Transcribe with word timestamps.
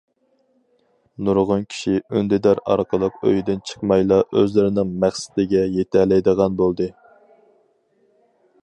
نۇرغۇن 1.27 1.65
كىشى 1.73 1.93
ئۈندىدار 1.99 2.61
ئارقىلىق 2.71 3.19
ئۆيىدىن 3.29 3.61
چىقمايلا 3.73 4.19
ئۆزلىرىنىڭ 4.39 4.97
مەقسىتىگە 5.05 5.63
يېتەلەيدىغان 5.77 6.61
بولدى. 6.65 6.91